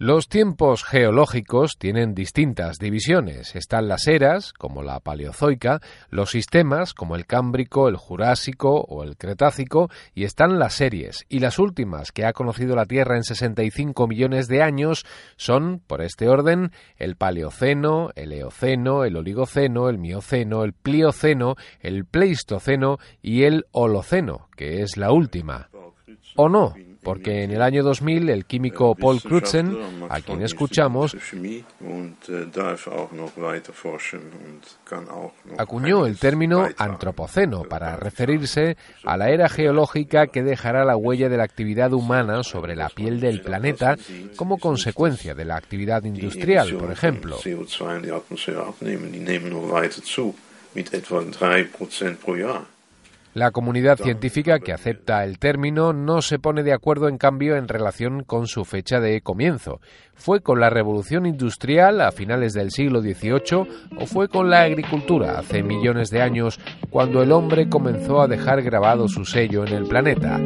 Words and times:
Los 0.00 0.28
tiempos 0.28 0.84
geológicos 0.84 1.76
tienen 1.76 2.14
distintas 2.14 2.78
divisiones. 2.78 3.56
Están 3.56 3.88
las 3.88 4.06
eras, 4.06 4.52
como 4.52 4.84
la 4.84 5.00
paleozoica, 5.00 5.80
los 6.08 6.30
sistemas, 6.30 6.94
como 6.94 7.16
el 7.16 7.26
cámbrico, 7.26 7.88
el 7.88 7.96
jurásico 7.96 8.80
o 8.82 9.02
el 9.02 9.16
cretácico, 9.16 9.90
y 10.14 10.22
están 10.22 10.60
las 10.60 10.74
series. 10.74 11.26
Y 11.28 11.40
las 11.40 11.58
últimas 11.58 12.12
que 12.12 12.24
ha 12.26 12.32
conocido 12.32 12.76
la 12.76 12.86
Tierra 12.86 13.16
en 13.16 13.24
65 13.24 14.06
millones 14.06 14.46
de 14.46 14.62
años 14.62 15.04
son, 15.34 15.82
por 15.84 16.00
este 16.00 16.28
orden, 16.28 16.70
el 16.96 17.16
paleoceno, 17.16 18.10
el 18.14 18.32
eoceno, 18.32 19.02
el 19.02 19.16
oligoceno, 19.16 19.88
el 19.88 19.98
mioceno, 19.98 20.62
el 20.62 20.74
plioceno, 20.74 21.56
el 21.80 22.04
pleistoceno 22.04 22.98
y 23.20 23.42
el 23.42 23.66
holoceno, 23.72 24.46
que 24.54 24.80
es 24.82 24.96
la 24.96 25.10
última. 25.10 25.70
¿O 26.36 26.48
no? 26.48 26.72
Porque 27.02 27.44
en 27.44 27.50
el 27.50 27.62
año 27.62 27.82
2000 27.82 28.28
el 28.28 28.44
químico 28.44 28.94
Paul 28.94 29.20
Crutzen, 29.22 29.76
a 30.08 30.20
quien 30.20 30.42
escuchamos, 30.42 31.16
acuñó 35.56 36.06
el 36.06 36.18
término 36.18 36.68
antropoceno 36.76 37.62
para 37.64 37.96
referirse 37.96 38.76
a 39.04 39.16
la 39.16 39.30
era 39.30 39.48
geológica 39.48 40.26
que 40.26 40.42
dejará 40.42 40.84
la 40.84 40.96
huella 40.96 41.28
de 41.28 41.36
la 41.36 41.44
actividad 41.44 41.92
humana 41.92 42.42
sobre 42.42 42.76
la 42.76 42.88
piel 42.88 43.20
del 43.20 43.40
planeta 43.42 43.96
como 44.36 44.58
consecuencia 44.58 45.34
de 45.34 45.44
la 45.44 45.56
actividad 45.56 46.04
industrial, 46.04 46.74
por 46.74 46.90
ejemplo. 46.90 47.38
La 53.34 53.50
comunidad 53.50 53.98
científica 53.98 54.58
que 54.58 54.72
acepta 54.72 55.22
el 55.22 55.38
término 55.38 55.92
no 55.92 56.22
se 56.22 56.38
pone 56.38 56.62
de 56.62 56.72
acuerdo, 56.72 57.08
en 57.08 57.18
cambio, 57.18 57.56
en 57.56 57.68
relación 57.68 58.24
con 58.24 58.46
su 58.46 58.64
fecha 58.64 59.00
de 59.00 59.20
comienzo. 59.20 59.80
¿Fue 60.14 60.40
con 60.40 60.60
la 60.60 60.70
revolución 60.70 61.26
industrial 61.26 62.00
a 62.00 62.10
finales 62.10 62.54
del 62.54 62.70
siglo 62.70 63.00
XVIII 63.00 63.68
o 63.98 64.06
fue 64.06 64.28
con 64.28 64.50
la 64.50 64.62
agricultura 64.62 65.38
hace 65.38 65.62
millones 65.62 66.10
de 66.10 66.22
años 66.22 66.58
cuando 66.90 67.22
el 67.22 67.30
hombre 67.30 67.68
comenzó 67.68 68.20
a 68.20 68.26
dejar 68.26 68.62
grabado 68.62 69.08
su 69.08 69.24
sello 69.24 69.64
en 69.64 69.74
el 69.74 69.86
planeta? 69.86 70.40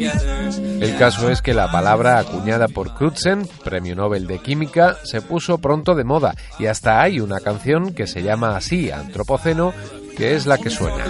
El 0.00 0.96
caso 0.96 1.28
es 1.30 1.42
que 1.42 1.54
la 1.54 1.70
palabra 1.70 2.18
acuñada 2.18 2.68
por 2.68 2.94
Crutzen, 2.94 3.48
premio 3.64 3.96
Nobel 3.96 4.26
de 4.26 4.38
Química, 4.38 4.96
se 5.04 5.20
puso 5.20 5.58
pronto 5.58 5.94
de 5.94 6.04
moda 6.04 6.34
y 6.58 6.66
hasta 6.66 7.02
hay 7.02 7.20
una 7.20 7.40
canción 7.40 7.92
que 7.92 8.06
se 8.06 8.22
llama 8.22 8.56
así, 8.56 8.90
Antropoceno, 8.90 9.72
que 10.16 10.34
es 10.34 10.46
la 10.46 10.58
que 10.58 10.70
suena 10.70 11.04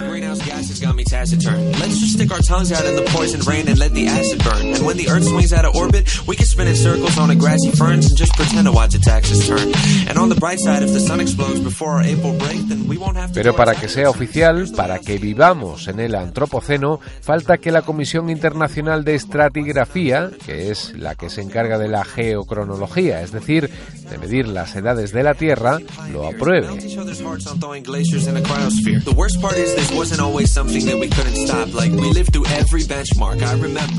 when 4.88 4.96
the 4.96 5.10
earth 5.10 5.24
swings 5.24 5.52
out 5.52 5.66
of 5.66 5.76
orbit, 5.76 6.08
we 6.26 6.34
can 6.34 6.46
spin 6.46 6.66
in 6.66 6.74
circles 6.74 7.18
on 7.18 7.28
the 7.28 7.36
grassy 7.36 7.70
ferns 7.72 8.06
and 8.08 8.16
just 8.16 8.32
pretend 8.32 8.64
to 8.64 8.72
watch 8.72 8.94
its 8.94 9.06
axis 9.06 9.46
turn. 9.46 9.68
And 10.08 10.16
on 10.16 10.30
the 10.30 10.34
bright 10.34 10.58
side, 10.60 10.82
if 10.82 10.94
the 10.94 11.00
sun 11.00 11.20
explodes 11.20 11.60
before 11.60 12.00
our 12.00 12.02
April 12.02 12.32
break, 12.38 12.56
then 12.68 12.88
we 12.88 12.96
won't 12.96 13.18
have 13.18 13.28
to... 13.28 13.34
Pero 13.34 13.54
para 13.54 13.74
que 13.74 13.86
sea 13.86 14.08
oficial, 14.08 14.66
para 14.74 14.98
que 15.00 15.18
vivamos 15.18 15.88
en 15.88 16.00
el 16.00 16.14
Antropoceno, 16.14 17.00
falta 17.20 17.58
que 17.58 17.70
la 17.70 17.82
Comisión 17.82 18.30
Internacional 18.30 19.04
de 19.04 19.14
Estratigrafía, 19.14 20.30
que 20.46 20.70
es 20.70 20.94
la 20.96 21.14
que 21.16 21.28
se 21.28 21.42
encarga 21.42 21.76
de 21.76 21.88
la 21.88 22.04
geocronología, 22.04 23.20
es 23.20 23.30
decir, 23.30 23.68
de 24.08 24.16
medir 24.16 24.48
las 24.48 24.74
edades 24.74 25.12
de 25.12 25.22
la 25.22 25.34
Tierra, 25.34 25.80
lo 26.10 26.26
apruebe. 26.26 26.68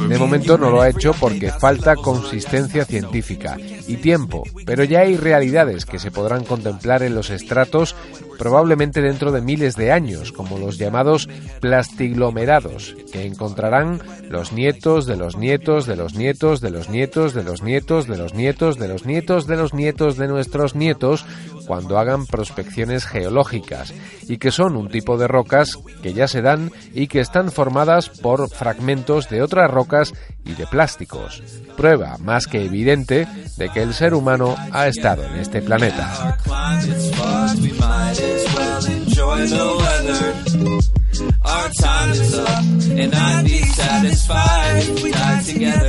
De 0.09 0.17
momento 0.17 0.57
no 0.57 0.71
lo 0.71 0.78
ha 0.81 0.89
hecho 0.89 1.13
porque 1.13 1.51
falta 1.51 1.95
consistencia 1.95 2.85
científica 2.85 3.57
y 3.87 3.97
tiempo, 3.97 4.43
pero 4.65 4.83
ya 4.83 5.01
hay 5.01 5.17
realidades 5.17 5.85
que 5.85 5.99
se 5.99 6.11
podrán 6.11 6.43
contemplar 6.43 7.03
en 7.03 7.15
los 7.15 7.29
estratos 7.29 7.95
probablemente 8.39 9.01
dentro 9.01 9.31
de 9.31 9.41
miles 9.41 9.75
de 9.75 9.91
años, 9.91 10.31
como 10.31 10.57
los 10.57 10.79
llamados 10.79 11.29
plastiglomerados, 11.59 12.95
que 13.11 13.25
encontrarán 13.25 14.01
los 14.29 14.53
nietos 14.53 15.05
de 15.05 15.17
los 15.17 15.37
nietos 15.37 15.85
de 15.85 15.95
los 15.95 16.15
nietos 16.15 16.61
de 16.61 16.71
los 16.71 16.89
nietos 16.89 17.35
de 17.35 17.43
los 17.43 17.59
nietos 17.59 18.07
de 18.07 18.17
los 18.17 18.35
nietos 18.35 18.77
de 18.77 18.87
los 18.87 19.05
nietos 19.05 19.45
de 19.45 19.55
los 19.57 19.73
nietos 19.73 20.17
de 20.17 20.27
nuestros 20.27 20.75
nietos 20.75 21.25
cuando 21.67 21.99
hagan 21.99 22.25
prospecciones 22.25 23.05
geológicas, 23.05 23.93
y 24.27 24.37
que 24.37 24.49
son 24.49 24.75
un 24.75 24.89
tipo 24.89 25.19
de 25.19 25.27
rocas 25.27 25.77
que 26.01 26.13
ya 26.13 26.27
se 26.27 26.41
dan 26.41 26.71
y 26.95 27.05
que 27.05 27.19
están 27.19 27.51
formadas 27.51 28.09
por 28.09 28.49
fragmentos 28.49 29.29
de 29.29 29.43
otras 29.43 29.69
rocas 29.69 30.13
y 30.45 30.53
de 30.53 30.65
plásticos. 30.65 31.43
Prueba 31.77 32.17
más 32.17 32.47
que 32.47 32.65
evidente 32.65 33.27
de 33.57 33.69
que 33.69 33.83
el 33.83 33.93
ser 33.93 34.15
humano 34.15 34.55
ha 34.71 34.87
estado 34.87 35.23
en 35.25 35.35
este 35.35 35.61
planeta. 35.61 36.37
we 37.57 37.71
might 37.73 38.19
as 38.19 38.53
well 38.53 38.85
enjoy 38.85 39.47
the 39.47 39.67
weather. 39.81 40.23
Our 41.43 41.69
time 41.69 42.11
is 42.11 42.37
up, 42.37 42.63
and 42.99 43.15
I'd 43.15 43.45
be 43.45 43.57
satisfied 43.63 44.83
if 44.83 45.03
we 45.03 45.11
died 45.11 45.45
together. 45.45 45.88